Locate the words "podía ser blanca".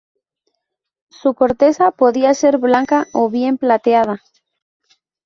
1.91-3.05